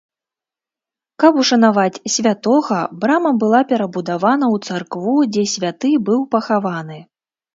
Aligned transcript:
Каб 1.23 1.33
ушанаваць 1.41 2.01
святога, 2.13 2.79
брама 3.03 3.31
была 3.45 3.61
перабудавана 3.73 4.45
ў 4.55 4.69
царкву, 4.69 5.13
дзе 5.35 5.43
святы 5.55 5.91
быў 6.09 6.19
пахаваны. 6.35 6.99